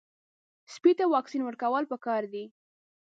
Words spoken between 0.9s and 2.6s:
ته واکسین ورکول پکار دي.